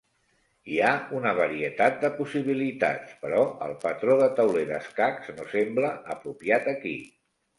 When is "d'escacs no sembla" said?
4.71-5.95